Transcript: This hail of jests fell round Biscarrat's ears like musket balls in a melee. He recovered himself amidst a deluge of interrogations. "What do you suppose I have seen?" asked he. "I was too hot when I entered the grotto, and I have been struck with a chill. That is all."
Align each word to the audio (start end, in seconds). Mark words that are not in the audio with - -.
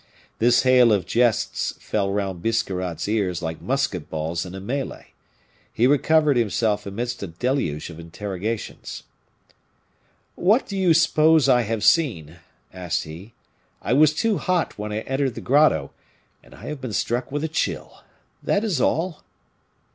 This 0.39 0.63
hail 0.63 0.91
of 0.91 1.05
jests 1.05 1.75
fell 1.79 2.09
round 2.11 2.41
Biscarrat's 2.41 3.07
ears 3.07 3.43
like 3.43 3.61
musket 3.61 4.09
balls 4.09 4.47
in 4.47 4.55
a 4.55 4.59
melee. 4.59 5.11
He 5.71 5.85
recovered 5.85 6.37
himself 6.37 6.87
amidst 6.87 7.21
a 7.21 7.27
deluge 7.27 7.91
of 7.91 7.99
interrogations. 7.99 9.03
"What 10.33 10.65
do 10.67 10.75
you 10.75 10.95
suppose 10.95 11.47
I 11.47 11.61
have 11.61 11.83
seen?" 11.83 12.37
asked 12.73 13.03
he. 13.03 13.33
"I 13.79 13.93
was 13.93 14.15
too 14.15 14.39
hot 14.39 14.75
when 14.75 14.91
I 14.91 15.01
entered 15.01 15.35
the 15.35 15.39
grotto, 15.39 15.91
and 16.43 16.55
I 16.55 16.65
have 16.65 16.81
been 16.81 16.93
struck 16.93 17.31
with 17.31 17.43
a 17.43 17.47
chill. 17.47 17.99
That 18.41 18.63
is 18.63 18.81
all." 18.81 19.21